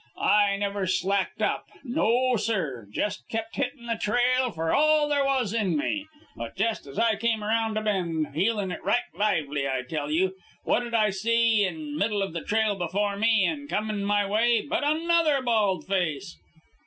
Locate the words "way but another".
14.25-15.39